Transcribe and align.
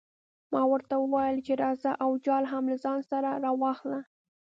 ما 0.53 0.61
ورته 0.71 0.93
وویل 0.99 1.37
چې 1.47 1.53
راځه 1.63 1.91
او 2.03 2.09
جال 2.25 2.43
هم 2.53 2.63
له 2.71 2.77
ځان 2.83 2.99
سره 3.11 3.29
راواخله. 3.43 3.99